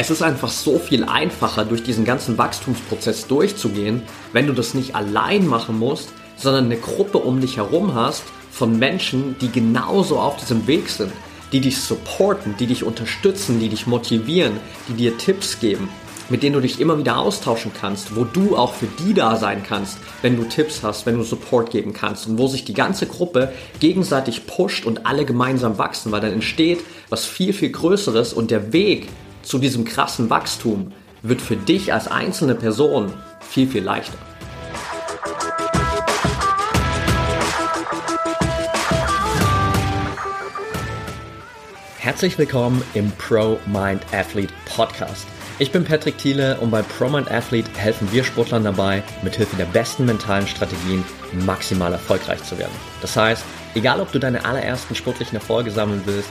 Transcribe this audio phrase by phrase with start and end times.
[0.00, 4.02] Es ist einfach so viel einfacher, durch diesen ganzen Wachstumsprozess durchzugehen,
[4.32, 8.78] wenn du das nicht allein machen musst, sondern eine Gruppe um dich herum hast von
[8.78, 11.10] Menschen, die genauso auf diesem Weg sind,
[11.50, 15.88] die dich supporten, die dich unterstützen, die dich motivieren, die dir Tipps geben,
[16.28, 19.64] mit denen du dich immer wieder austauschen kannst, wo du auch für die da sein
[19.66, 23.06] kannst, wenn du Tipps hast, wenn du Support geben kannst und wo sich die ganze
[23.06, 28.52] Gruppe gegenseitig pusht und alle gemeinsam wachsen, weil dann entsteht was viel, viel Größeres und
[28.52, 29.08] der Weg
[29.48, 34.18] zu diesem krassen Wachstum wird für dich als einzelne Person viel, viel leichter.
[41.96, 45.26] Herzlich willkommen im Pro Mind Athlete Podcast.
[45.58, 50.04] Ich bin Patrick Thiele und bei ProMind Athlete helfen wir Sportlern dabei, mithilfe der besten
[50.04, 51.02] mentalen Strategien
[51.46, 52.72] maximal erfolgreich zu werden.
[53.00, 53.44] Das heißt,
[53.74, 56.30] egal ob du deine allerersten sportlichen Erfolge sammeln willst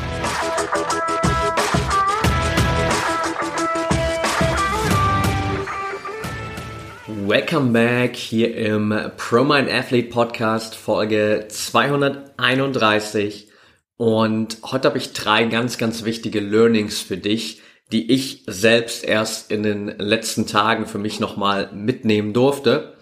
[7.31, 13.47] Welcome back hier im ProMind Athlete Podcast Folge 231
[13.95, 17.61] und heute habe ich drei ganz, ganz wichtige Learnings für dich,
[17.93, 22.97] die ich selbst erst in den letzten Tagen für mich nochmal mitnehmen durfte.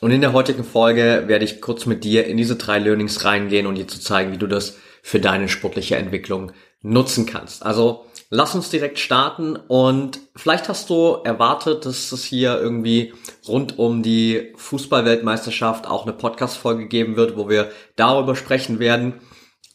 [0.00, 3.68] Und in der heutigen Folge werde ich kurz mit dir in diese drei Learnings reingehen
[3.68, 6.50] und dir zu zeigen, wie du das für deine sportliche Entwicklung
[6.82, 7.64] nutzen kannst.
[7.64, 13.14] Also lass uns direkt starten und vielleicht hast du erwartet, dass es hier irgendwie
[13.48, 19.14] rund um die Fußballweltmeisterschaft auch eine Podcast-Folge geben wird, wo wir darüber sprechen werden.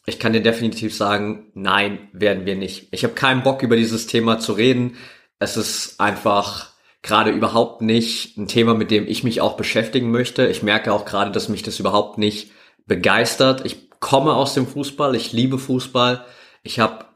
[0.06, 2.88] Ich kann dir definitiv sagen, nein, werden wir nicht.
[2.90, 4.96] Ich habe keinen Bock über dieses Thema zu reden.
[5.38, 10.46] Es ist einfach gerade überhaupt nicht ein Thema, mit dem ich mich auch beschäftigen möchte.
[10.46, 12.50] Ich merke auch gerade, dass mich das überhaupt nicht
[12.86, 13.64] begeistert.
[13.64, 16.24] Ich komme aus dem Fußball, ich liebe Fußball.
[16.62, 17.06] Ich habe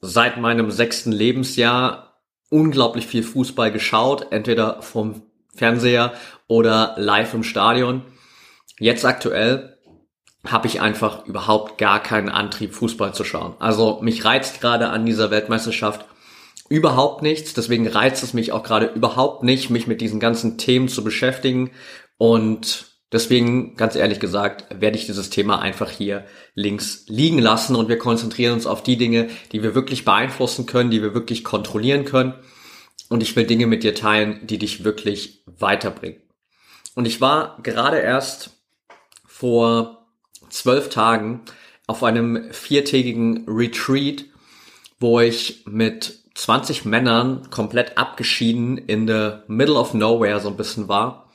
[0.00, 5.22] seit meinem sechsten Lebensjahr unglaublich viel Fußball geschaut, entweder vom
[5.54, 6.12] Fernseher
[6.46, 8.02] oder live im Stadion.
[8.78, 9.78] Jetzt aktuell
[10.46, 13.54] habe ich einfach überhaupt gar keinen Antrieb, Fußball zu schauen.
[13.60, 16.04] Also mich reizt gerade an dieser Weltmeisterschaft
[16.68, 17.54] überhaupt nichts.
[17.54, 21.70] Deswegen reizt es mich auch gerade überhaupt nicht, mich mit diesen ganzen Themen zu beschäftigen.
[22.18, 26.24] Und Deswegen, ganz ehrlich gesagt, werde ich dieses Thema einfach hier
[26.54, 30.90] links liegen lassen und wir konzentrieren uns auf die Dinge, die wir wirklich beeinflussen können,
[30.90, 32.32] die wir wirklich kontrollieren können.
[33.10, 36.20] Und ich will Dinge mit dir teilen, die dich wirklich weiterbringen.
[36.94, 38.50] Und ich war gerade erst
[39.26, 40.06] vor
[40.50, 41.42] zwölf Tagen
[41.86, 44.24] auf einem viertägigen Retreat,
[45.00, 50.88] wo ich mit 20 Männern komplett abgeschieden in the middle of nowhere so ein bisschen
[50.88, 51.30] war.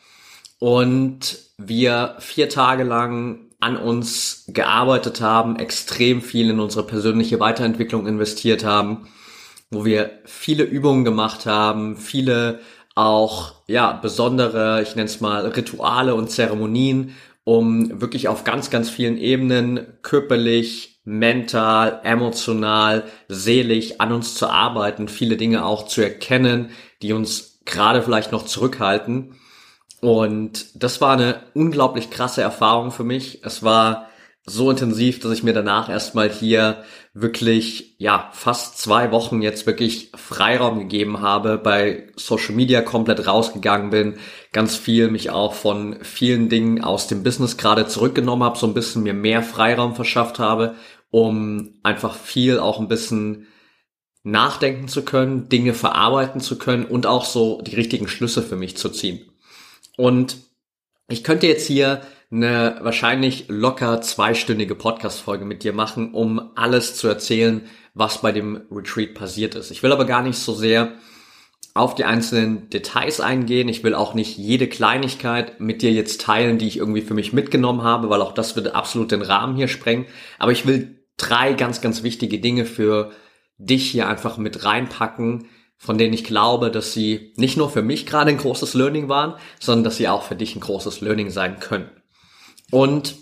[0.60, 8.08] Und wir vier Tage lang an uns gearbeitet haben, extrem viel in unsere persönliche Weiterentwicklung
[8.08, 9.08] investiert haben,
[9.72, 12.62] wo wir viele Übungen gemacht haben, viele
[12.96, 18.90] auch ja besondere, ich nenne es mal Rituale und Zeremonien, um wirklich auf ganz ganz
[18.90, 26.72] vielen Ebenen körperlich, mental, emotional, seelisch an uns zu arbeiten, viele Dinge auch zu erkennen,
[27.02, 29.36] die uns gerade vielleicht noch zurückhalten
[30.02, 33.44] und das war eine unglaublich krasse Erfahrung für mich.
[33.44, 34.10] Es war
[34.50, 40.12] so intensiv, dass ich mir danach erstmal hier wirklich, ja, fast zwei Wochen jetzt wirklich
[40.16, 44.18] Freiraum gegeben habe, bei Social Media komplett rausgegangen bin,
[44.54, 48.74] ganz viel mich auch von vielen Dingen aus dem Business gerade zurückgenommen habe, so ein
[48.74, 50.76] bisschen mir mehr Freiraum verschafft habe,
[51.12, 53.48] um einfach viel auch ein bisschen
[54.24, 58.78] nachdenken zu können, Dinge verarbeiten zu können und auch so die richtigen Schlüsse für mich
[58.78, 59.30] zu ziehen.
[59.98, 60.38] Und
[61.10, 67.08] ich könnte jetzt hier eine wahrscheinlich locker zweistündige Podcast-Folge mit dir machen, um alles zu
[67.08, 67.62] erzählen,
[67.94, 69.72] was bei dem Retreat passiert ist.
[69.72, 70.94] Ich will aber gar nicht so sehr
[71.74, 73.70] auf die einzelnen Details eingehen.
[73.70, 77.34] Ich will auch nicht jede Kleinigkeit mit dir jetzt teilen, die ich irgendwie für mich
[77.34, 80.06] mitgenommen habe, weil auch das würde absolut den Rahmen hier sprengen.
[80.40, 83.12] Aber ich will drei ganz, ganz wichtige Dinge für
[83.58, 85.48] dich hier einfach mit reinpacken,
[85.78, 89.36] von denen ich glaube, dass sie nicht nur für mich gerade ein großes Learning waren,
[89.60, 91.90] sondern dass sie auch für dich ein großes Learning sein können.
[92.72, 93.16] Und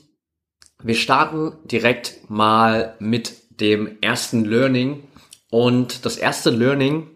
[0.82, 5.08] wir starten direkt mal mit dem ersten Learning.
[5.50, 7.10] Und das erste Learning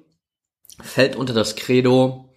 [0.81, 2.33] fällt unter das Credo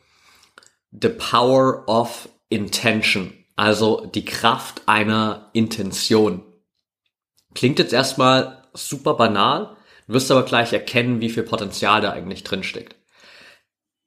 [0.90, 6.42] The Power of Intention, also die Kraft einer Intention.
[7.54, 12.62] Klingt jetzt erstmal super banal, wirst aber gleich erkennen, wie viel Potenzial da eigentlich drin
[12.62, 12.96] steckt.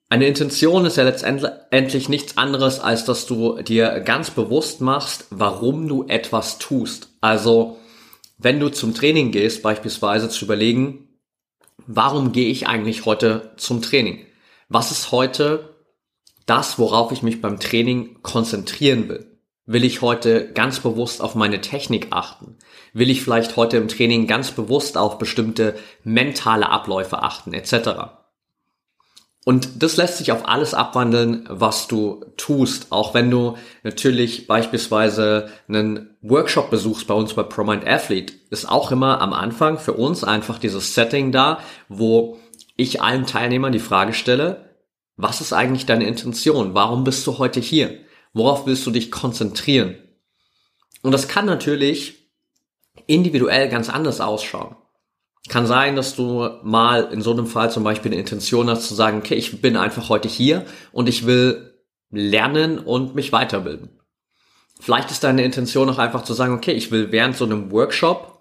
[0.07, 5.87] Eine Intention ist ja letztendlich nichts anderes, als dass du dir ganz bewusst machst, warum
[5.87, 7.09] du etwas tust.
[7.21, 7.79] Also,
[8.37, 11.09] wenn du zum Training gehst, beispielsweise zu überlegen,
[11.87, 14.25] warum gehe ich eigentlich heute zum Training?
[14.69, 15.75] Was ist heute
[16.45, 19.31] das, worauf ich mich beim Training konzentrieren will?
[19.65, 22.57] Will ich heute ganz bewusst auf meine Technik achten?
[22.93, 28.24] Will ich vielleicht heute im Training ganz bewusst auf bestimmte mentale Abläufe achten, etc.?
[29.45, 32.91] Und das lässt sich auf alles abwandeln, was du tust.
[32.91, 38.91] Auch wenn du natürlich beispielsweise einen Workshop besuchst bei uns bei ProMind Athlete, ist auch
[38.91, 41.59] immer am Anfang für uns einfach dieses Setting da,
[41.89, 42.39] wo
[42.75, 44.65] ich allen Teilnehmern die Frage stelle,
[45.15, 46.73] was ist eigentlich deine Intention?
[46.73, 47.99] Warum bist du heute hier?
[48.33, 49.95] Worauf willst du dich konzentrieren?
[51.03, 52.31] Und das kann natürlich
[53.05, 54.75] individuell ganz anders ausschauen.
[55.49, 58.95] Kann sein, dass du mal in so einem Fall zum Beispiel eine Intention hast zu
[58.95, 61.75] sagen, okay, ich bin einfach heute hier und ich will
[62.09, 63.99] lernen und mich weiterbilden.
[64.79, 68.39] Vielleicht ist deine Intention auch einfach zu sagen, okay, ich will während so einem Workshop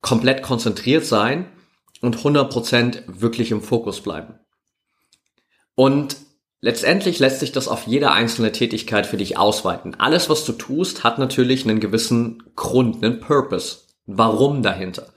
[0.00, 1.46] komplett konzentriert sein
[2.00, 4.38] und 100% wirklich im Fokus bleiben.
[5.74, 6.16] Und
[6.60, 9.94] letztendlich lässt sich das auf jede einzelne Tätigkeit für dich ausweiten.
[9.98, 15.08] Alles, was du tust, hat natürlich einen gewissen Grund, einen Purpose, Warum dahinter.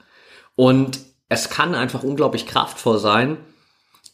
[0.56, 3.38] Und es kann einfach unglaublich kraftvoll sein,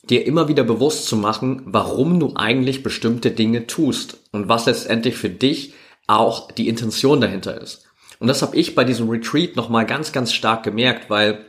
[0.09, 5.17] dir immer wieder bewusst zu machen, warum du eigentlich bestimmte Dinge tust und was letztendlich
[5.17, 5.75] für dich
[6.07, 7.87] auch die Intention dahinter ist.
[8.19, 11.45] Und das habe ich bei diesem Retreat nochmal ganz, ganz stark gemerkt, weil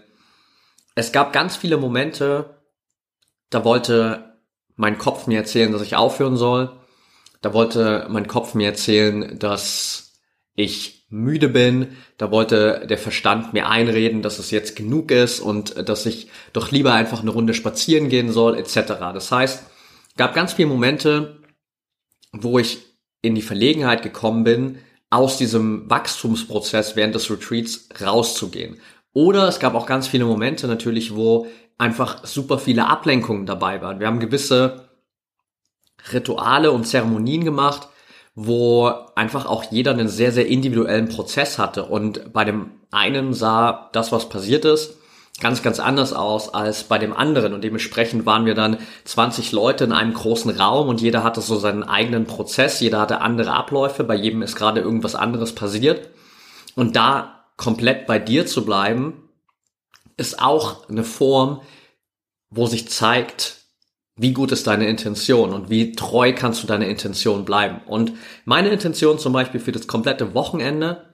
[0.96, 2.58] es gab ganz viele Momente,
[3.50, 4.38] da wollte
[4.76, 6.76] mein Kopf mir erzählen, dass ich aufhören soll.
[7.42, 10.07] Da wollte mein Kopf mir erzählen, dass
[10.58, 11.96] ich müde bin.
[12.18, 16.72] Da wollte der Verstand mir einreden, dass es jetzt genug ist und dass ich doch
[16.72, 18.74] lieber einfach eine Runde spazieren gehen soll, etc.
[19.14, 19.64] Das heißt,
[20.18, 21.40] gab ganz viele Momente,
[22.34, 22.80] wo ich
[23.22, 28.82] in die Verlegenheit gekommen bin, aus diesem Wachstumsprozess während des Retreats rauszugehen.
[29.14, 34.00] Oder es gab auch ganz viele Momente natürlich, wo einfach super viele Ablenkungen dabei waren.
[34.00, 34.90] Wir haben gewisse
[36.12, 37.88] Rituale und Zeremonien gemacht,
[38.40, 41.86] wo einfach auch jeder einen sehr, sehr individuellen Prozess hatte.
[41.86, 45.00] Und bei dem einen sah das, was passiert ist,
[45.40, 47.56] ganz, ganz anders aus als bei dem anderen.
[47.56, 51.58] Und dementsprechend waren wir dann 20 Leute in einem großen Raum und jeder hatte so
[51.58, 56.08] seinen eigenen Prozess, jeder hatte andere Abläufe, bei jedem ist gerade irgendwas anderes passiert.
[56.76, 59.30] Und da komplett bei dir zu bleiben,
[60.16, 61.62] ist auch eine Form,
[62.52, 63.57] wo sich zeigt,
[64.18, 67.82] wie gut ist deine Intention und wie treu kannst du deiner Intention bleiben.
[67.86, 68.14] Und
[68.46, 71.06] meine Intention zum Beispiel für das komplette Wochenende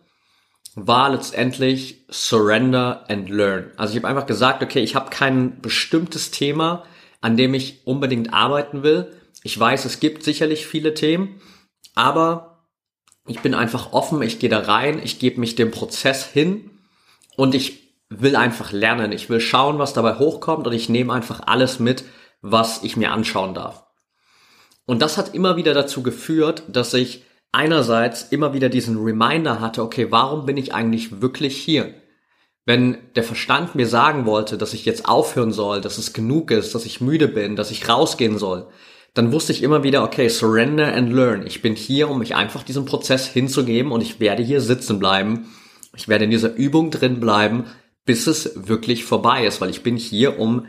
[0.76, 3.72] war letztendlich Surrender and Learn.
[3.78, 6.84] Also ich habe einfach gesagt, okay, ich habe kein bestimmtes Thema,
[7.22, 9.12] an dem ich unbedingt arbeiten will.
[9.44, 11.42] Ich weiß, es gibt sicherlich viele Themen,
[11.96, 12.66] aber
[13.28, 16.72] ich bin einfach offen, ich gehe da rein, ich gebe mich dem Prozess hin
[17.36, 19.12] und ich will einfach lernen.
[19.12, 22.04] Ich will schauen, was dabei hochkommt und ich nehme einfach alles mit,
[22.44, 23.86] was ich mir anschauen darf.
[24.86, 29.82] Und das hat immer wieder dazu geführt, dass ich einerseits immer wieder diesen Reminder hatte,
[29.82, 31.94] okay, warum bin ich eigentlich wirklich hier?
[32.66, 36.76] Wenn der Verstand mir sagen wollte, dass ich jetzt aufhören soll, dass es genug ist,
[36.76, 38.68] dass ich müde bin, dass ich rausgehen soll,
[39.14, 41.46] dann wusste ich immer wieder, okay, surrender and learn.
[41.46, 45.54] Ich bin hier, um mich einfach diesem Prozess hinzugeben und ich werde hier sitzen bleiben.
[45.96, 47.66] Ich werde in dieser Übung drin bleiben,
[48.06, 50.66] bis es wirklich vorbei ist, weil ich bin hier, um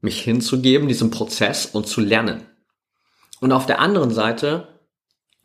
[0.00, 2.42] mich hinzugeben, diesem Prozess und zu lernen.
[3.40, 4.68] Und auf der anderen Seite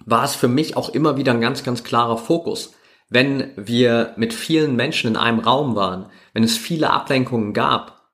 [0.06, 2.74] war es für mich auch immer wieder ein ganz, ganz klarer Fokus.
[3.10, 8.12] Wenn wir mit vielen Menschen in einem Raum waren, wenn es viele Ablenkungen gab,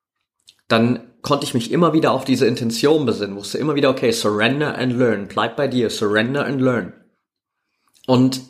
[0.67, 4.77] dann konnte ich mich immer wieder auf diese Intention besinnen, wusste immer wieder, okay, surrender
[4.77, 6.93] and learn, bleib bei dir, surrender and learn.
[8.07, 8.41] Und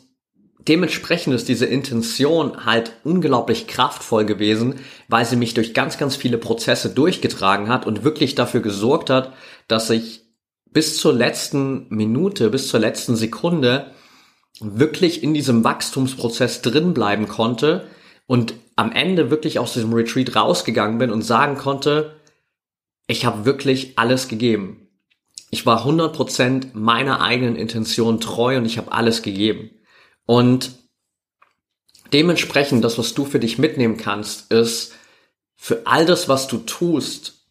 [0.68, 4.76] dementsprechend ist diese Intention halt unglaublich kraftvoll gewesen,
[5.08, 9.32] weil sie mich durch ganz, ganz viele Prozesse durchgetragen hat und wirklich dafür gesorgt hat,
[9.68, 10.22] dass ich
[10.70, 13.92] bis zur letzten Minute, bis zur letzten Sekunde
[14.60, 17.86] wirklich in diesem Wachstumsprozess drin bleiben konnte
[18.26, 22.16] und am Ende wirklich aus diesem Retreat rausgegangen bin und sagen konnte,
[23.06, 24.88] ich habe wirklich alles gegeben.
[25.50, 29.70] Ich war 100% meiner eigenen Intention treu und ich habe alles gegeben.
[30.26, 30.72] Und
[32.12, 34.94] dementsprechend, das, was du für dich mitnehmen kannst, ist
[35.56, 37.46] für all das, was du tust,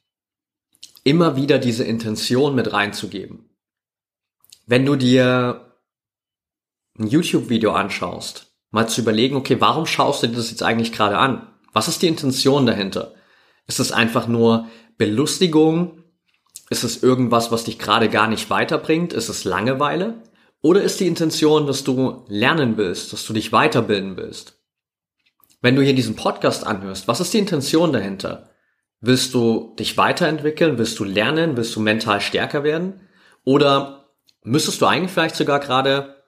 [1.04, 3.50] immer wieder diese Intention mit reinzugeben.
[4.66, 5.78] Wenn du dir
[6.98, 11.18] ein YouTube-Video anschaust mal zu überlegen, okay, warum schaust du dir das jetzt eigentlich gerade
[11.18, 11.48] an?
[11.74, 13.14] Was ist die Intention dahinter?
[13.68, 16.04] Ist es einfach nur Belustigung?
[16.70, 19.14] Ist es irgendwas, was dich gerade gar nicht weiterbringt?
[19.14, 20.22] Ist es Langeweile?
[20.62, 24.60] Oder ist die Intention, dass du lernen willst, dass du dich weiterbilden willst?
[25.62, 28.50] Wenn du hier diesen Podcast anhörst, was ist die Intention dahinter?
[29.00, 30.78] Willst du dich weiterentwickeln?
[30.78, 31.58] Willst du lernen?
[31.58, 33.02] Willst du mental stärker werden?
[33.44, 34.12] Oder
[34.44, 36.24] müsstest du eigentlich vielleicht sogar gerade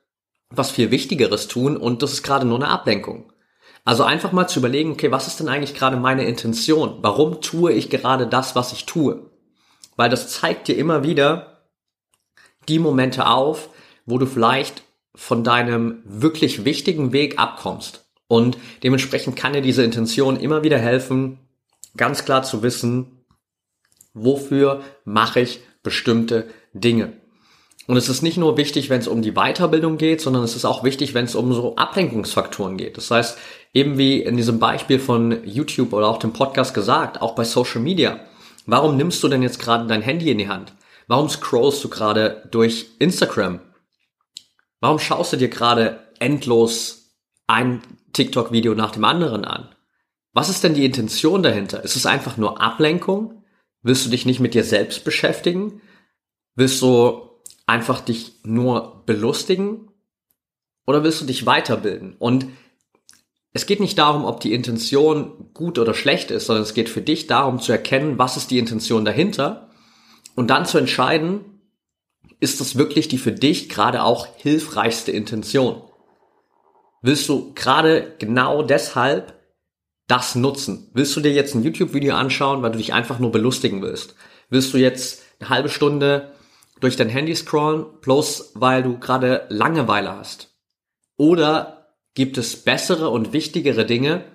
[0.49, 3.31] was viel Wichtigeres tun und das ist gerade nur eine Ablenkung?
[3.85, 6.99] Also einfach mal zu überlegen, okay, was ist denn eigentlich gerade meine Intention?
[7.01, 9.29] Warum tue ich gerade das, was ich tue?
[9.95, 11.67] Weil das zeigt dir immer wieder
[12.69, 13.69] die Momente auf,
[14.05, 14.83] wo du vielleicht
[15.15, 18.05] von deinem wirklich wichtigen Weg abkommst.
[18.27, 21.39] Und dementsprechend kann dir diese Intention immer wieder helfen,
[21.95, 23.23] ganz klar zu wissen,
[24.13, 27.13] wofür mache ich bestimmte Dinge.
[27.85, 30.63] Und es ist nicht nur wichtig, wenn es um die Weiterbildung geht, sondern es ist
[30.63, 32.95] auch wichtig, wenn es um so Ablenkungsfaktoren geht.
[32.95, 33.37] Das heißt,
[33.73, 37.81] eben wie in diesem Beispiel von YouTube oder auch dem Podcast gesagt, auch bei Social
[37.81, 38.21] Media.
[38.65, 40.73] Warum nimmst du denn jetzt gerade dein Handy in die Hand?
[41.07, 43.59] Warum scrollst du gerade durch Instagram?
[44.83, 47.15] Warum schaust du dir gerade endlos
[47.47, 49.69] ein TikTok-Video nach dem anderen an?
[50.33, 51.85] Was ist denn die Intention dahinter?
[51.85, 53.45] Ist es einfach nur Ablenkung?
[53.81, 55.79] Willst du dich nicht mit dir selbst beschäftigen?
[56.55, 57.29] Willst du
[57.65, 59.89] einfach dich nur belustigen?
[60.85, 62.17] Oder willst du dich weiterbilden?
[62.19, 62.47] Und
[63.53, 67.01] es geht nicht darum, ob die Intention gut oder schlecht ist, sondern es geht für
[67.01, 69.69] dich darum zu erkennen, was ist die Intention dahinter
[70.35, 71.52] und dann zu entscheiden,
[72.43, 75.81] ist das wirklich die für dich gerade auch hilfreichste Intention?
[77.01, 79.41] Willst du gerade genau deshalb
[80.09, 80.91] das nutzen?
[80.93, 84.15] Willst du dir jetzt ein YouTube-Video anschauen, weil du dich einfach nur belustigen willst?
[84.49, 86.33] Willst du jetzt eine halbe Stunde
[86.81, 90.53] durch dein Handy scrollen, bloß weil du gerade Langeweile hast?
[91.15, 94.25] Oder gibt es bessere und wichtigere Dinge,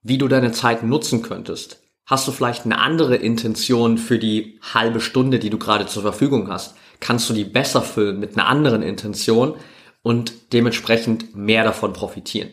[0.00, 1.82] wie du deine Zeit nutzen könntest?
[2.06, 6.48] Hast du vielleicht eine andere Intention für die halbe Stunde, die du gerade zur Verfügung
[6.48, 6.74] hast?
[7.00, 9.56] Kannst du die besser füllen mit einer anderen Intention
[10.02, 12.50] und dementsprechend mehr davon profitieren?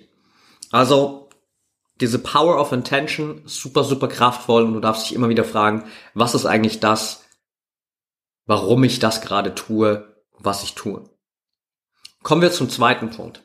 [0.72, 1.30] Also
[2.02, 6.36] diese Power of Intention super, super kraftvoll und du darfst dich immer wieder fragen, was
[6.36, 7.24] ist eigentlich das,
[8.46, 11.04] warum ich das gerade tue, was ich tue.
[12.24, 13.44] Kommen wir zum zweiten Punkt.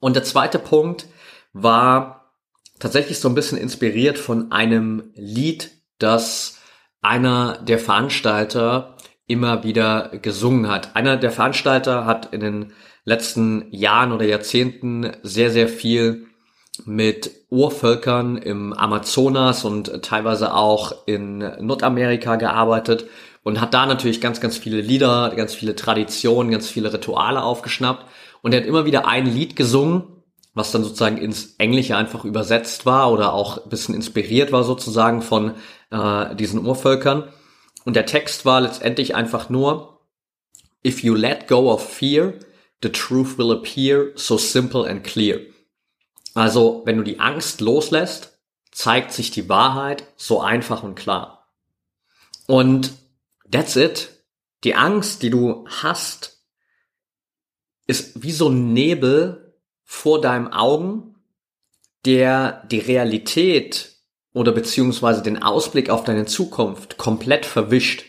[0.00, 1.06] Und der zweite Punkt
[1.52, 2.32] war
[2.78, 6.58] tatsächlich so ein bisschen inspiriert von einem Lied, das
[7.00, 8.95] einer der Veranstalter
[9.26, 10.94] immer wieder gesungen hat.
[10.94, 12.72] Einer der Veranstalter hat in den
[13.04, 16.26] letzten Jahren oder Jahrzehnten sehr, sehr viel
[16.84, 23.06] mit Urvölkern im Amazonas und teilweise auch in Nordamerika gearbeitet
[23.42, 28.04] und hat da natürlich ganz, ganz viele Lieder, ganz viele Traditionen, ganz viele Rituale aufgeschnappt.
[28.42, 30.04] Und er hat immer wieder ein Lied gesungen,
[30.52, 35.22] was dann sozusagen ins Englische einfach übersetzt war oder auch ein bisschen inspiriert war sozusagen
[35.22, 35.52] von
[35.90, 37.24] äh, diesen Urvölkern.
[37.86, 40.00] Und der Text war letztendlich einfach nur,
[40.84, 42.34] If you let go of fear,
[42.82, 45.40] the truth will appear so simple and clear.
[46.34, 48.38] Also, wenn du die Angst loslässt,
[48.70, 51.48] zeigt sich die Wahrheit so einfach und klar.
[52.46, 52.92] Und
[53.50, 54.24] That's it.
[54.64, 56.44] Die Angst, die du hast,
[57.86, 61.14] ist wie so ein Nebel vor deinem Augen,
[62.04, 63.95] der die Realität
[64.36, 68.04] oder beziehungsweise den Ausblick auf deine Zukunft komplett verwischt.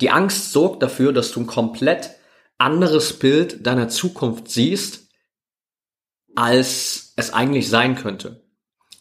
[0.00, 2.10] Die Angst sorgt dafür, dass du ein komplett
[2.58, 5.10] anderes Bild deiner Zukunft siehst,
[6.34, 8.42] als es eigentlich sein könnte.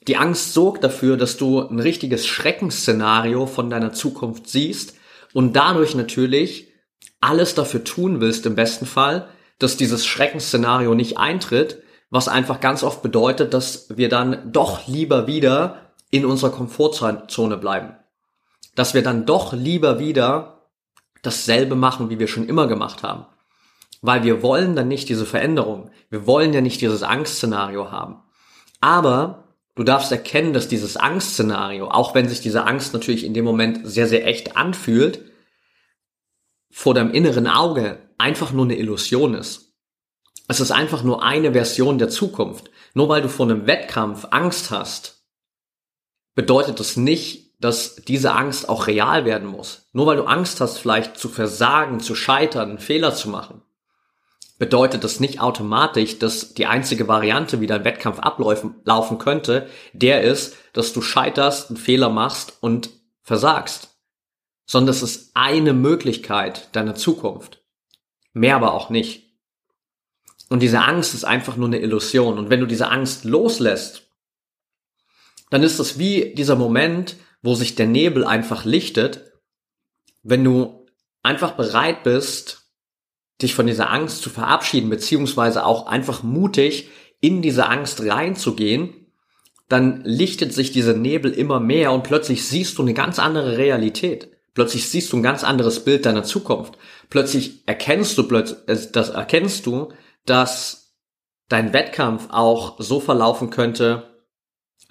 [0.08, 4.94] Die Angst sorgt dafür, dass du ein richtiges Schreckensszenario von deiner Zukunft siehst,
[5.34, 6.72] und dadurch natürlich
[7.20, 9.28] alles dafür tun willst im besten Fall,
[9.58, 15.26] dass dieses Schreckensszenario nicht eintritt, was einfach ganz oft bedeutet, dass wir dann doch lieber
[15.26, 17.96] wieder in unserer Komfortzone bleiben.
[18.76, 20.70] Dass wir dann doch lieber wieder
[21.22, 23.26] dasselbe machen, wie wir schon immer gemacht haben.
[24.02, 25.90] Weil wir wollen dann nicht diese Veränderung.
[26.10, 28.22] Wir wollen ja nicht dieses Angstszenario haben.
[28.80, 29.48] Aber
[29.78, 33.82] Du darfst erkennen, dass dieses Angstszenario, auch wenn sich diese Angst natürlich in dem Moment
[33.84, 35.24] sehr, sehr echt anfühlt,
[36.72, 39.76] vor deinem inneren Auge einfach nur eine Illusion ist.
[40.48, 42.72] Es ist einfach nur eine Version der Zukunft.
[42.96, 45.17] Nur weil du vor einem Wettkampf Angst hast,
[46.38, 49.88] bedeutet das nicht, dass diese Angst auch real werden muss.
[49.92, 53.64] Nur weil du Angst hast, vielleicht zu versagen, zu scheitern, Fehler zu machen,
[54.60, 60.22] bedeutet das nicht automatisch, dass die einzige Variante, wie dein Wettkampf ablaufen laufen könnte, der
[60.22, 62.92] ist, dass du scheiterst, einen Fehler machst und
[63.24, 63.98] versagst.
[64.68, 67.64] Sondern es ist eine Möglichkeit deiner Zukunft.
[68.34, 69.26] Mehr aber auch nicht.
[70.50, 72.38] Und diese Angst ist einfach nur eine Illusion.
[72.38, 74.07] Und wenn du diese Angst loslässt,
[75.50, 79.32] dann ist es wie dieser Moment, wo sich der Nebel einfach lichtet,
[80.24, 80.86] wenn du
[81.24, 82.64] einfach bereit bist,
[83.42, 86.90] dich von dieser Angst zu verabschieden, beziehungsweise auch einfach mutig
[87.20, 89.08] in diese Angst reinzugehen,
[89.70, 94.30] dann lichtet sich dieser Nebel immer mehr und plötzlich siehst du eine ganz andere Realität.
[94.54, 96.78] Plötzlich siehst du ein ganz anderes Bild deiner Zukunft.
[97.10, 99.90] Plötzlich erkennst du, das erkennst du,
[100.26, 100.96] dass
[101.48, 104.17] dein Wettkampf auch so verlaufen könnte,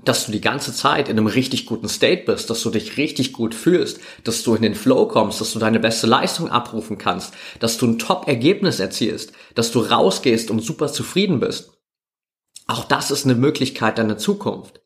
[0.04, 3.32] dass du die ganze Zeit in einem richtig guten State bist, dass du dich richtig
[3.32, 7.34] gut fühlst, dass du in den Flow kommst, dass du deine beste Leistung abrufen kannst,
[7.60, 11.72] dass du ein Top-Ergebnis erzielst, dass du rausgehst und super zufrieden bist.
[12.66, 14.82] Auch das ist eine Möglichkeit deiner Zukunft,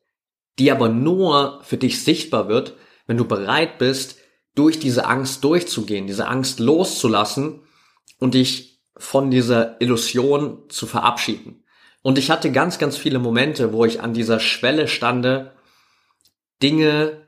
[0.59, 2.75] die aber nur für dich sichtbar wird,
[3.05, 4.17] wenn du bereit bist,
[4.55, 7.61] durch diese Angst durchzugehen, diese Angst loszulassen
[8.19, 11.60] und dich von dieser Illusion zu verabschieden.
[12.01, 15.51] Und ich hatte ganz, ganz viele Momente, wo ich an dieser Schwelle stande,
[16.61, 17.27] Dinge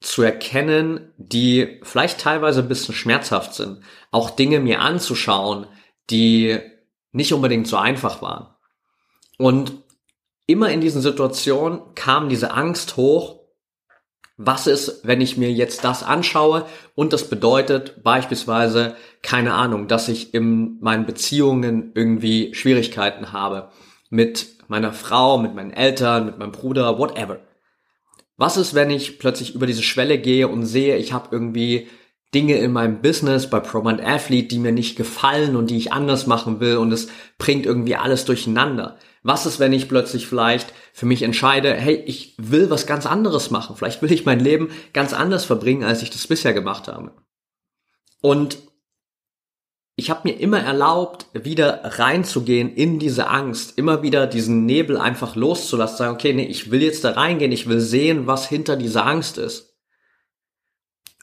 [0.00, 3.80] zu erkennen, die vielleicht teilweise ein bisschen schmerzhaft sind.
[4.10, 5.66] Auch Dinge mir anzuschauen,
[6.10, 6.60] die
[7.12, 8.48] nicht unbedingt so einfach waren.
[9.38, 9.72] Und
[10.46, 13.40] immer in diesen Situationen kam diese Angst hoch,
[14.36, 16.66] was ist, wenn ich mir jetzt das anschaue
[16.96, 23.70] und das bedeutet beispielsweise, keine Ahnung, dass ich in meinen Beziehungen irgendwie Schwierigkeiten habe
[24.14, 27.40] mit meiner Frau, mit meinen Eltern, mit meinem Bruder, whatever.
[28.36, 31.88] Was ist, wenn ich plötzlich über diese Schwelle gehe und sehe, ich habe irgendwie
[32.32, 36.26] Dinge in meinem Business bei ProMind Athlete, die mir nicht gefallen und die ich anders
[36.26, 38.98] machen will und es bringt irgendwie alles durcheinander.
[39.22, 43.50] Was ist, wenn ich plötzlich vielleicht für mich entscheide, hey, ich will was ganz anderes
[43.50, 43.74] machen.
[43.76, 47.12] Vielleicht will ich mein Leben ganz anders verbringen, als ich das bisher gemacht habe.
[48.20, 48.58] Und
[49.96, 55.36] ich habe mir immer erlaubt, wieder reinzugehen in diese Angst, immer wieder diesen Nebel einfach
[55.36, 59.06] loszulassen, sagen, okay, nee, ich will jetzt da reingehen, ich will sehen, was hinter dieser
[59.06, 59.76] Angst ist.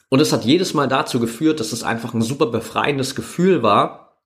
[0.08, 4.18] Und es hat jedes Mal dazu geführt, dass es einfach ein super befreiendes Gefühl war,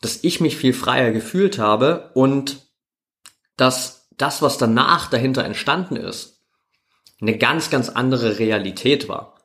[0.00, 2.66] dass ich mich viel freier gefühlt habe und
[3.56, 6.42] dass das, was danach dahinter entstanden ist,
[7.20, 9.41] eine ganz, ganz andere Realität war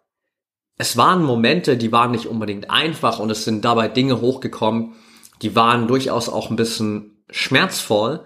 [0.77, 4.93] es waren Momente, die waren nicht unbedingt einfach und es sind dabei Dinge hochgekommen,
[5.41, 8.21] die waren durchaus auch ein bisschen schmerzvoll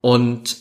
[0.00, 0.56] und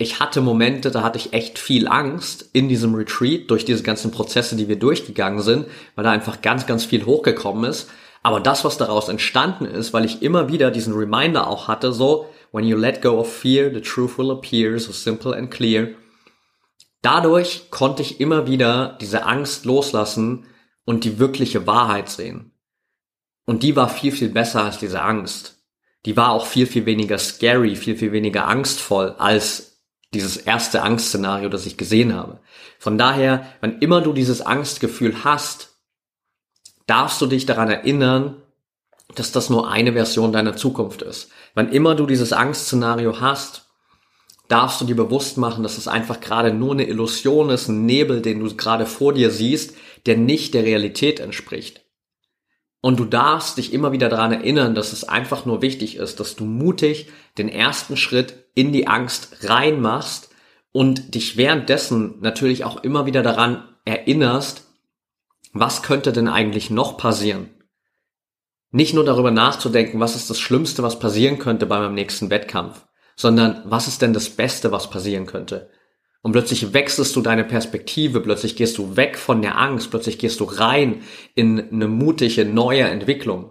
[0.00, 4.10] ich hatte Momente, da hatte ich echt viel Angst in diesem Retreat durch diese ganzen
[4.10, 7.90] Prozesse, die wir durchgegangen sind, weil da einfach ganz, ganz viel hochgekommen ist.
[8.22, 12.26] Aber das, was daraus entstanden ist, weil ich immer wieder diesen Reminder auch hatte, so,
[12.50, 15.90] when you let go of fear, the truth will appear, so simple and clear.
[17.02, 20.46] Dadurch konnte ich immer wieder diese Angst loslassen
[20.84, 22.52] und die wirkliche Wahrheit sehen.
[23.46, 25.58] Und die war viel, viel besser als diese Angst.
[26.06, 29.82] Die war auch viel, viel weniger scary, viel, viel weniger angstvoll als
[30.12, 32.40] dieses erste Angstszenario, das ich gesehen habe.
[32.78, 35.70] Von daher, wann immer du dieses Angstgefühl hast,
[36.86, 38.42] darfst du dich daran erinnern,
[39.14, 41.30] dass das nur eine Version deiner Zukunft ist.
[41.54, 43.69] Wann immer du dieses Angstszenario hast,
[44.50, 48.20] darfst du dir bewusst machen, dass es einfach gerade nur eine Illusion ist, ein Nebel,
[48.20, 51.84] den du gerade vor dir siehst, der nicht der Realität entspricht.
[52.80, 56.34] Und du darfst dich immer wieder daran erinnern, dass es einfach nur wichtig ist, dass
[56.34, 60.30] du mutig den ersten Schritt in die Angst reinmachst
[60.72, 64.64] und dich währenddessen natürlich auch immer wieder daran erinnerst,
[65.52, 67.50] was könnte denn eigentlich noch passieren?
[68.70, 72.86] Nicht nur darüber nachzudenken, was ist das Schlimmste, was passieren könnte bei meinem nächsten Wettkampf,
[73.20, 75.68] sondern was ist denn das Beste, was passieren könnte?
[76.22, 80.40] Und plötzlich wechselst du deine Perspektive, plötzlich gehst du weg von der Angst, plötzlich gehst
[80.40, 81.02] du rein
[81.34, 83.50] in eine mutige neue Entwicklung.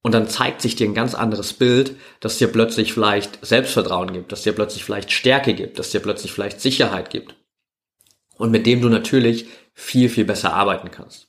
[0.00, 4.32] Und dann zeigt sich dir ein ganz anderes Bild, das dir plötzlich vielleicht Selbstvertrauen gibt,
[4.32, 7.34] das dir plötzlich vielleicht Stärke gibt, das dir plötzlich vielleicht Sicherheit gibt.
[8.38, 11.28] Und mit dem du natürlich viel, viel besser arbeiten kannst.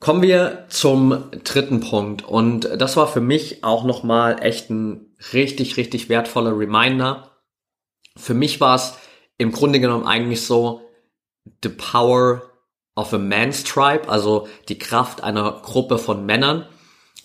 [0.00, 2.24] Kommen wir zum dritten Punkt.
[2.24, 7.30] Und das war für mich auch nochmal echt ein richtig, richtig wertvoller Reminder.
[8.16, 8.94] Für mich war es
[9.38, 10.82] im Grunde genommen eigentlich so
[11.62, 12.42] the power
[12.94, 16.66] of a man's tribe, also die Kraft einer Gruppe von Männern.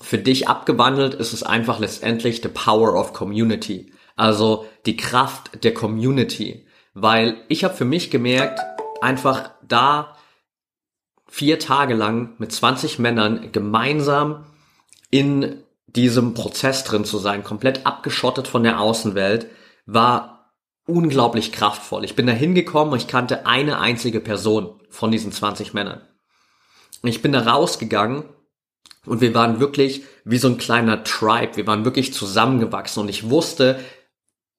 [0.02, 5.74] Für dich abgewandelt ist es einfach letztendlich the power of community, also die Kraft der
[5.74, 8.60] Community, weil ich habe für mich gemerkt,
[9.02, 10.16] einfach da
[11.28, 14.46] vier Tage lang mit 20 Männern gemeinsam
[15.12, 15.64] in
[15.96, 19.48] diesem Prozess drin zu sein, komplett abgeschottet von der Außenwelt,
[19.86, 20.54] war
[20.86, 22.04] unglaublich kraftvoll.
[22.04, 26.02] Ich bin da hingekommen und ich kannte eine einzige Person von diesen 20 Männern.
[27.04, 28.24] Ich bin da rausgegangen
[29.06, 31.56] Und wir waren wirklich wie so ein kleiner Tribe.
[31.56, 33.80] Wir waren wirklich zusammengewachsen und ich wusste,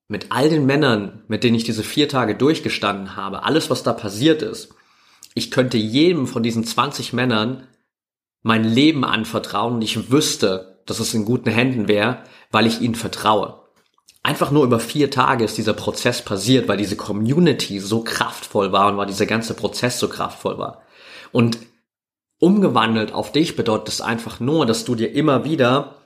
[0.09, 3.93] mit all den Männern, mit denen ich diese vier Tage durchgestanden habe, alles, was da
[3.93, 4.75] passiert ist,
[5.35, 7.69] ich könnte jedem von diesen 20 Männern
[8.43, 12.95] mein Leben anvertrauen und ich wüsste, dass es in guten Händen wäre, weil ich ihnen
[12.95, 13.61] vertraue.
[14.23, 18.88] Einfach nur über vier Tage ist dieser Prozess passiert, weil diese Community so kraftvoll war
[18.88, 20.83] und weil dieser ganze Prozess so kraftvoll war.
[21.33, 21.59] Und
[22.38, 25.97] umgewandelt auf dich bedeutet es einfach nur, dass du dir immer wieder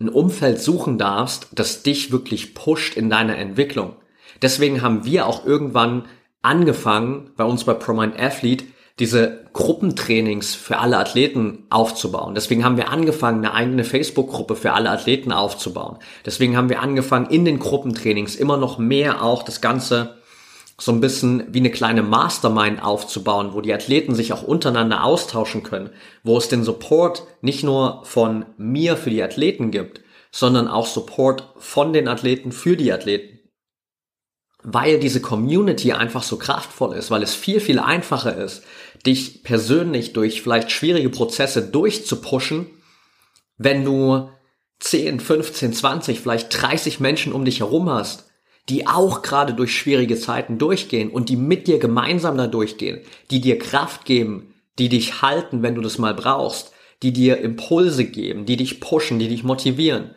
[0.00, 3.96] ein Umfeld suchen darfst, das dich wirklich pusht in deiner Entwicklung.
[4.42, 6.06] Deswegen haben wir auch irgendwann
[6.42, 8.64] angefangen, bei uns bei ProMind Athlete,
[9.00, 12.34] diese Gruppentrainings für alle Athleten aufzubauen.
[12.34, 15.96] Deswegen haben wir angefangen, eine eigene Facebook-Gruppe für alle Athleten aufzubauen.
[16.24, 20.16] Deswegen haben wir angefangen, in den Gruppentrainings immer noch mehr auch das Ganze
[20.78, 25.62] so ein bisschen wie eine kleine Mastermind aufzubauen, wo die Athleten sich auch untereinander austauschen
[25.62, 25.90] können,
[26.22, 31.52] wo es den Support nicht nur von mir für die Athleten gibt, sondern auch Support
[31.58, 33.39] von den Athleten für die Athleten.
[34.62, 38.62] Weil diese Community einfach so kraftvoll ist, weil es viel, viel einfacher ist,
[39.06, 42.66] dich persönlich durch vielleicht schwierige Prozesse durchzupushen,
[43.56, 44.28] wenn du
[44.80, 48.30] 10, 15, 20, vielleicht 30 Menschen um dich herum hast,
[48.68, 53.40] die auch gerade durch schwierige Zeiten durchgehen und die mit dir gemeinsam da durchgehen, die
[53.40, 58.46] dir Kraft geben, die dich halten, wenn du das mal brauchst, die dir Impulse geben,
[58.46, 60.14] die dich pushen, die dich motivieren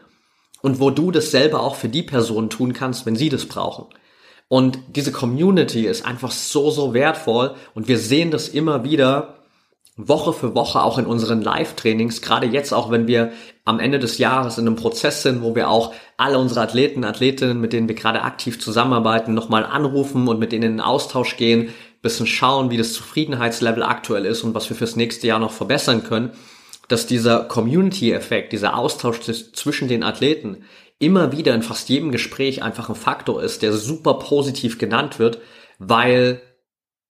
[0.62, 3.88] und wo du dasselbe auch für die Personen tun kannst, wenn sie das brauchen.
[4.47, 7.56] Und diese Community ist einfach so, so wertvoll.
[7.73, 9.36] Und wir sehen das immer wieder,
[9.95, 13.32] Woche für Woche auch in unseren Live-Trainings, gerade jetzt auch, wenn wir
[13.63, 17.62] am Ende des Jahres in einem Prozess sind, wo wir auch alle unsere Athleten, Athletinnen,
[17.62, 21.69] mit denen wir gerade aktiv zusammenarbeiten, nochmal anrufen und mit denen in den Austausch gehen,
[22.01, 26.03] bisschen schauen, wie das Zufriedenheitslevel aktuell ist und was wir fürs nächste Jahr noch verbessern
[26.03, 26.32] können,
[26.88, 30.65] dass dieser Community-Effekt, dieser Austausch zwischen den Athleten
[30.99, 35.39] immer wieder in fast jedem Gespräch einfach ein Faktor ist, der super positiv genannt wird,
[35.79, 36.41] weil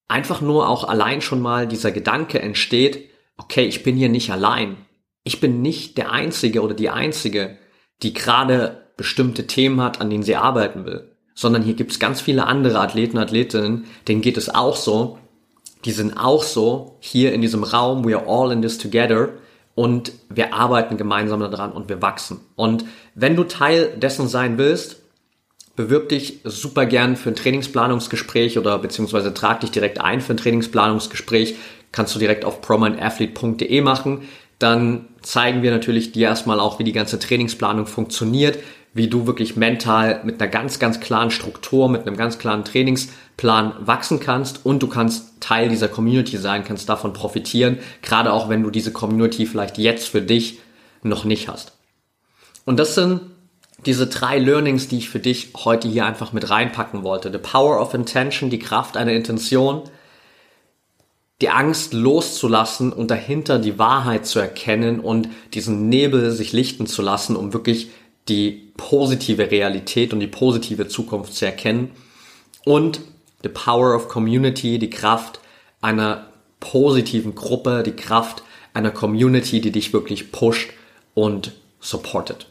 [0.07, 4.77] einfach nur auch allein schon mal dieser Gedanke entsteht, okay, ich bin hier nicht allein.
[5.23, 7.57] Ich bin nicht der Einzige oder die Einzige,
[8.01, 12.21] die gerade bestimmte Themen hat, an denen sie arbeiten will, sondern hier gibt es ganz
[12.21, 15.17] viele andere Athleten, Athletinnen, denen geht es auch so.
[15.85, 19.33] Die sind auch so hier in diesem Raum, we are all in this together
[19.75, 22.39] und wir arbeiten gemeinsam daran und wir wachsen.
[22.55, 25.01] Und wenn du Teil dessen sein willst,
[25.75, 30.37] bewirb dich super gern für ein Trainingsplanungsgespräch oder beziehungsweise trag dich direkt ein für ein
[30.37, 31.55] Trainingsplanungsgespräch.
[31.91, 34.27] Kannst du direkt auf promindathlete.de machen.
[34.59, 38.59] Dann zeigen wir natürlich dir erstmal auch, wie die ganze Trainingsplanung funktioniert,
[38.93, 43.73] wie du wirklich mental mit einer ganz, ganz klaren Struktur, mit einem ganz klaren Trainingsplan
[43.79, 48.63] wachsen kannst und du kannst Teil dieser Community sein, kannst davon profitieren, gerade auch wenn
[48.63, 50.59] du diese Community vielleicht jetzt für dich
[51.01, 51.73] noch nicht hast.
[52.65, 53.21] Und das sind
[53.85, 57.31] diese drei Learnings, die ich für dich heute hier einfach mit reinpacken wollte.
[57.31, 59.83] The Power of Intention, die Kraft einer Intention,
[61.41, 67.01] die Angst loszulassen und dahinter die Wahrheit zu erkennen und diesen Nebel sich lichten zu
[67.01, 67.89] lassen, um wirklich
[68.29, 71.91] die positive Realität und die positive Zukunft zu erkennen.
[72.65, 73.01] Und
[73.43, 75.39] the power of community, die Kraft
[75.81, 76.27] einer
[76.59, 80.71] positiven Gruppe, die Kraft einer Community, die dich wirklich pusht
[81.13, 82.47] und supportet.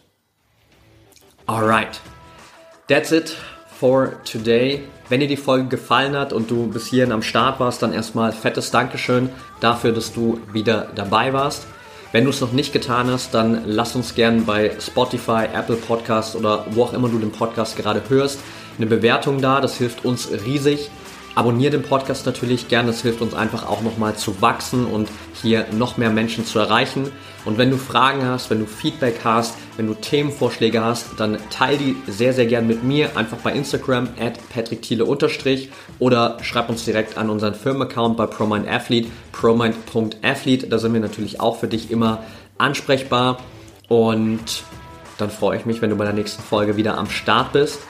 [1.46, 2.00] Alright.
[2.88, 3.36] That's it
[3.78, 4.82] for today.
[5.08, 8.32] Wenn dir die Folge gefallen hat und du bis hierhin am Start warst, dann erstmal
[8.32, 9.30] fettes Dankeschön
[9.60, 11.66] dafür, dass du wieder dabei warst.
[12.12, 16.36] Wenn du es noch nicht getan hast, dann lass uns gern bei Spotify, Apple Podcasts
[16.36, 18.38] oder wo auch immer du den Podcast gerade hörst,
[18.76, 19.62] eine Bewertung da.
[19.62, 20.90] Das hilft uns riesig.
[21.34, 25.08] Abonnier den Podcast natürlich gerne, das hilft uns einfach auch nochmal zu wachsen und
[25.40, 27.10] hier noch mehr Menschen zu erreichen.
[27.46, 31.78] Und wenn du Fragen hast, wenn du Feedback hast, wenn du Themenvorschläge hast, dann teile
[31.78, 37.16] die sehr, sehr gern mit mir, einfach bei Instagram at patrickthiele oder schreib uns direkt
[37.16, 42.22] an unseren Firmenaccount bei ProMindAthlete, promind.athlete, da sind wir natürlich auch für dich immer
[42.58, 43.38] ansprechbar
[43.88, 44.62] und
[45.18, 47.80] dann freue ich mich, wenn du bei der nächsten Folge wieder am Start bist.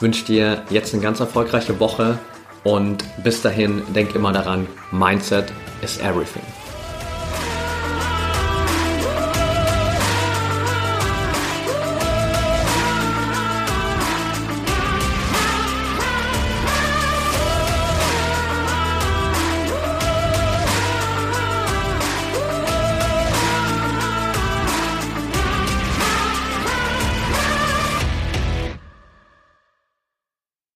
[0.00, 2.18] Wünsche dir jetzt eine ganz erfolgreiche Woche
[2.64, 6.63] und bis dahin, denk immer daran, Mindset is everything.